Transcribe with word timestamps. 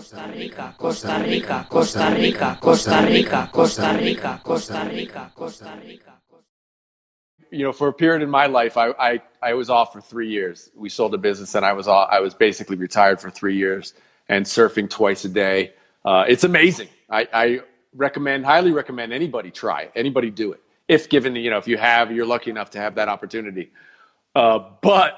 Costa 0.00 0.32
Rica, 0.34 0.74
Costa 0.78 1.22
Rica, 1.22 1.66
Costa 1.68 2.14
Rica, 2.14 2.58
Costa 2.58 3.04
Rica, 3.06 3.50
Costa 3.52 3.98
Rica, 3.98 4.40
Costa 4.42 4.88
Rica, 4.90 5.30
Costa 5.34 5.78
Rica. 5.84 6.12
You 7.50 7.64
know, 7.64 7.72
for 7.72 7.88
a 7.88 7.92
period 7.92 8.22
in 8.22 8.30
my 8.30 8.46
life, 8.46 8.78
I, 8.78 8.92
I, 8.98 9.22
I 9.42 9.52
was 9.52 9.68
off 9.68 9.92
for 9.92 10.00
three 10.00 10.30
years. 10.30 10.70
We 10.74 10.88
sold 10.88 11.12
a 11.12 11.18
business 11.18 11.54
and 11.54 11.66
I 11.66 11.74
was 11.74 11.86
off, 11.86 12.08
I 12.10 12.20
was 12.20 12.32
basically 12.32 12.76
retired 12.76 13.20
for 13.20 13.28
three 13.28 13.58
years 13.58 13.92
and 14.30 14.46
surfing 14.46 14.88
twice 14.88 15.26
a 15.26 15.28
day. 15.28 15.74
Uh, 16.02 16.24
it's 16.26 16.44
amazing. 16.44 16.88
I, 17.10 17.28
I 17.30 17.60
recommend, 17.94 18.46
highly 18.46 18.72
recommend 18.72 19.12
anybody 19.12 19.50
try 19.50 19.82
it. 19.82 19.92
Anybody 19.94 20.30
do 20.30 20.52
it. 20.52 20.62
If 20.88 21.10
given, 21.10 21.36
you 21.36 21.50
know, 21.50 21.58
if 21.58 21.68
you 21.68 21.76
have, 21.76 22.10
you're 22.10 22.24
lucky 22.24 22.50
enough 22.50 22.70
to 22.70 22.78
have 22.78 22.94
that 22.94 23.10
opportunity. 23.10 23.70
Uh, 24.34 24.60
but 24.80 25.12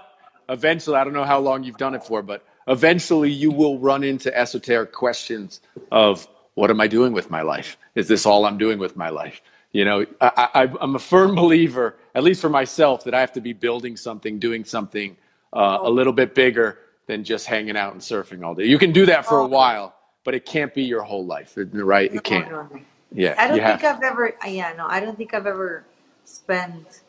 eventually, 0.49 0.97
I 0.97 1.05
don't 1.05 1.13
know 1.13 1.23
how 1.23 1.39
long 1.39 1.63
you've 1.63 1.79
done 1.79 1.95
it 1.95 2.03
for, 2.03 2.21
but 2.21 2.45
eventually 2.69 3.31
you 3.31 3.51
will 3.51 3.79
run 3.79 4.05
into 4.05 4.37
esoteric 4.37 4.93
questions 4.93 5.61
of 5.91 6.27
what 6.55 6.71
am 6.71 6.81
I 6.81 6.87
doing 6.87 7.13
with 7.13 7.31
my 7.31 7.43
life? 7.43 7.79
Is 7.95 8.09
this 8.09 8.27
all 8.27 8.45
I'm 8.45 8.59
doing 8.59 8.79
with 8.79 8.97
my 8.97 9.09
life? 9.09 9.41
You 9.73 9.87
know, 9.87 10.07
I, 10.21 10.71
am 10.81 10.97
a 10.97 10.99
firm 10.99 11.35
believer, 11.43 11.97
at 12.15 12.23
least 12.23 12.41
for 12.41 12.51
myself, 12.51 13.05
that 13.05 13.15
I 13.15 13.21
have 13.21 13.33
to 13.33 13.41
be 13.41 13.53
building 13.53 13.97
something, 13.97 14.39
doing 14.39 14.65
something 14.65 15.17
uh, 15.53 15.79
a 15.83 15.91
little 15.91 16.13
bit 16.13 16.35
bigger 16.35 16.79
than 17.07 17.25
just 17.25 17.47
hanging 17.47 17.77
out 17.77 17.93
and 17.93 18.01
surfing 18.01 18.45
all 18.45 18.55
day. 18.55 18.67
You 18.67 18.79
can 18.79 18.93
do 18.93 19.07
that 19.07 19.27
for 19.27 19.39
a 19.41 19.47
while, 19.47 19.95
but 20.25 20.35
it 20.35 20.45
can't 20.45 20.73
be 20.75 20.83
your 20.83 21.03
whole 21.03 21.25
life, 21.25 21.55
right? 21.57 22.15
It 22.15 22.23
can't. 22.23 22.49
Yeah. 23.11 23.35
I 23.39 23.49
don't 23.49 23.59
think 23.59 23.85
I've 23.85 24.03
ever. 24.03 24.35
Yeah, 24.47 24.73
no, 24.77 24.87
I 24.87 25.01
don't 25.01 25.17
think 25.17 25.35
I've 25.35 25.47
ever 25.47 25.85
spent 26.25 27.01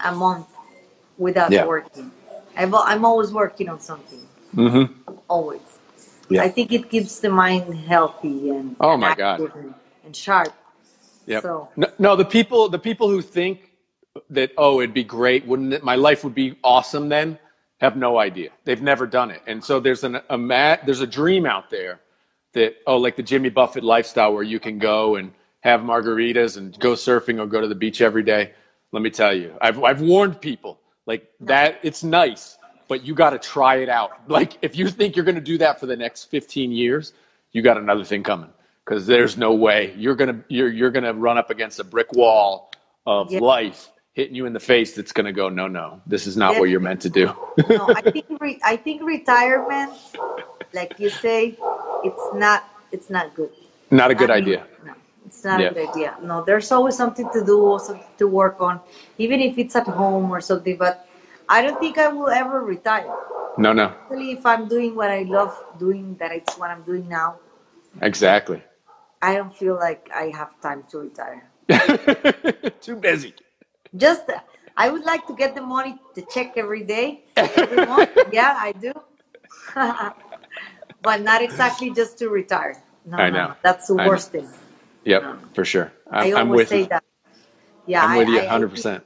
a 0.00 0.12
month 0.12 0.46
without 1.18 1.50
Yeah. 1.50 1.66
working. 1.66 2.10
I've, 2.56 2.74
I'm 2.74 3.04
always 3.04 3.32
working 3.32 3.68
on 3.68 3.80
something. 3.80 4.26
Mhm. 4.56 4.94
Always. 5.28 5.60
Yeah. 6.30 6.42
I 6.42 6.48
think 6.48 6.72
it 6.72 6.90
keeps 6.90 7.20
the 7.20 7.30
mind 7.30 7.74
healthy 7.74 8.50
and 8.50 8.76
Oh 8.80 8.96
my 8.96 9.14
God. 9.14 9.40
and, 9.40 9.74
and 10.04 10.16
sharp. 10.16 10.52
Yep. 11.26 11.42
So 11.42 11.68
No, 11.76 11.88
no, 11.98 12.16
the 12.16 12.24
people, 12.24 12.68
the 12.68 12.78
people 12.78 13.08
who 13.10 13.22
think 13.22 13.72
that 14.30 14.52
oh, 14.58 14.80
it'd 14.80 14.94
be 14.94 15.04
great, 15.04 15.46
wouldn't 15.46 15.74
it? 15.74 15.84
My 15.84 15.96
life 15.96 16.24
would 16.24 16.34
be 16.34 16.58
awesome 16.64 17.08
then. 17.08 17.38
Have 17.80 17.96
no 17.96 18.18
idea. 18.18 18.50
They've 18.64 18.82
never 18.82 19.06
done 19.06 19.30
it, 19.30 19.42
and 19.46 19.62
so 19.62 19.80
there's 19.80 20.04
an 20.04 20.20
a 20.30 20.38
mat, 20.38 20.82
there's 20.86 21.02
a 21.02 21.06
dream 21.06 21.46
out 21.46 21.70
there 21.70 22.00
that 22.54 22.76
oh, 22.86 22.96
like 22.98 23.16
the 23.16 23.22
Jimmy 23.22 23.50
Buffett 23.50 23.84
lifestyle 23.84 24.32
where 24.34 24.44
you 24.44 24.60
can 24.60 24.78
go 24.78 25.16
and 25.16 25.32
have 25.60 25.80
margaritas 25.82 26.56
and 26.56 26.78
go 26.80 26.92
surfing 26.94 27.40
or 27.40 27.46
go 27.46 27.60
to 27.60 27.68
the 27.68 27.74
beach 27.74 28.00
every 28.00 28.22
day. 28.22 28.52
Let 28.92 29.02
me 29.02 29.10
tell 29.10 29.34
you, 29.34 29.54
I've 29.60 29.82
I've 29.84 30.00
warned 30.00 30.40
people 30.40 30.80
like 31.06 31.28
that. 31.40 31.80
It's 31.82 32.02
nice, 32.04 32.58
but 32.88 33.04
you 33.04 33.14
got 33.14 33.30
to 33.30 33.38
try 33.38 33.76
it 33.76 33.88
out. 33.88 34.12
Like 34.28 34.58
if 34.62 34.76
you 34.76 34.88
think 34.88 35.16
you're 35.16 35.24
going 35.24 35.34
to 35.36 35.40
do 35.40 35.58
that 35.58 35.80
for 35.80 35.86
the 35.86 35.96
next 35.96 36.24
15 36.24 36.70
years, 36.72 37.12
you 37.52 37.62
got 37.62 37.76
another 37.78 38.04
thing 38.04 38.22
coming 38.22 38.50
because 38.84 39.06
there's 39.06 39.36
no 39.36 39.54
way 39.54 39.94
you're 39.96 40.14
gonna 40.14 40.38
you're 40.48 40.68
you're 40.68 40.90
gonna 40.90 41.12
run 41.12 41.38
up 41.38 41.50
against 41.50 41.80
a 41.80 41.84
brick 41.84 42.12
wall 42.12 42.70
of 43.06 43.32
Yeah. 43.32 43.40
life 43.40 43.88
hitting 44.12 44.34
you 44.34 44.46
in 44.46 44.52
the 44.52 44.60
face. 44.60 44.94
That's 44.94 45.12
gonna 45.12 45.32
go 45.32 45.48
no 45.48 45.66
no. 45.66 46.00
This 46.06 46.26
is 46.26 46.36
not 46.36 46.58
what 46.58 46.68
you're 46.68 46.80
meant 46.80 47.00
to 47.02 47.10
do. 47.10 47.26
no, 47.70 47.88
I 47.94 48.02
think 48.02 48.26
re- 48.40 48.60
I 48.62 48.76
think 48.76 49.02
retirement, 49.02 49.92
like 50.74 50.98
you 51.00 51.08
say, 51.10 51.56
it's 52.04 52.34
not 52.34 52.64
it's 52.92 53.08
not 53.10 53.34
good. 53.34 53.50
not 53.90 54.10
a 54.10 54.14
good 54.14 54.30
I 54.30 54.36
mean, 54.40 54.44
idea. 54.44 54.66
No, 54.84 54.92
it's 55.24 55.42
not 55.44 55.60
Yeah. 55.60 55.68
a 55.68 55.74
good 55.74 55.88
idea. 55.88 56.16
No, 56.22 56.44
there's 56.44 56.70
always 56.72 56.96
something 56.96 57.28
to 57.32 57.44
do, 57.44 57.78
something 57.82 58.04
to 58.18 58.26
work 58.28 58.60
on, 58.60 58.80
even 59.18 59.40
if 59.40 59.56
it's 59.58 59.74
at 59.76 59.86
home 59.86 60.30
or 60.30 60.40
something. 60.40 60.76
But 60.76 61.05
I 61.48 61.62
don't 61.62 61.78
think 61.80 61.98
I 61.98 62.08
will 62.08 62.28
ever 62.28 62.60
retire. 62.60 63.12
No 63.58 63.72
no. 63.72 63.86
Especially 64.04 64.32
if 64.32 64.44
I'm 64.44 64.68
doing 64.68 64.94
what 64.94 65.10
I 65.10 65.22
love 65.22 65.54
doing, 65.78 66.16
that 66.20 66.32
it's 66.32 66.56
what 66.58 66.70
I'm 66.70 66.82
doing 66.82 67.08
now. 67.08 67.36
Exactly. 68.02 68.62
I 69.22 69.34
don't 69.36 69.54
feel 69.54 69.76
like 69.76 70.10
I 70.14 70.30
have 70.36 70.60
time 70.60 70.84
to 70.90 70.98
retire. 70.98 71.48
Too 72.80 72.96
busy. 72.96 73.34
Just, 73.96 74.24
I 74.76 74.90
would 74.90 75.04
like 75.04 75.26
to 75.28 75.34
get 75.34 75.54
the 75.54 75.62
money 75.62 75.98
to 76.14 76.22
check 76.22 76.52
every 76.56 76.84
day, 76.84 77.24
every 77.36 77.86
month. 77.86 78.10
Yeah, 78.32 78.54
I 78.60 78.72
do. 78.72 78.92
but 81.02 81.22
not 81.22 81.40
exactly 81.42 81.90
just 81.90 82.18
to 82.18 82.28
retire. 82.28 82.82
No, 83.06 83.16
I 83.16 83.30
know. 83.30 83.48
no. 83.48 83.54
That's 83.62 83.86
the 83.86 83.94
worst 83.94 84.32
thing. 84.32 84.48
Yep, 85.04 85.22
No. 85.22 85.38
for 85.54 85.64
sure. 85.64 85.92
I'm, 86.10 86.26
I'm, 86.26 86.36
I'm 86.36 86.46
always 86.50 86.58
with 86.58 86.68
say 86.68 86.80
you. 86.80 86.86
that. 86.88 87.04
Yeah, 87.86 88.04
I'm 88.04 88.10
I- 88.10 88.18
with 88.18 88.28
you 88.28 88.38
I- 88.40 88.42
I 88.42 88.58
100. 88.58 88.66
think- 88.66 88.74
percent 88.76 89.04